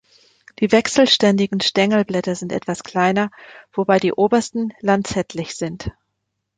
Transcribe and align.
Die 0.57 0.71
wechselständigen 0.71 1.61
Stängelblätter 1.61 2.33
sind 2.33 2.51
etwas 2.53 2.81
kleiner, 2.83 3.29
wobei 3.71 3.99
die 3.99 4.13
obersten 4.13 4.71
lanzettlich 4.79 5.55
sind. 5.55 5.91